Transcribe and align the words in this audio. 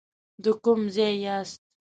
د 0.43 0.45
کوم 0.63 0.81
ځای 0.95 1.13
یاست. 1.25 1.61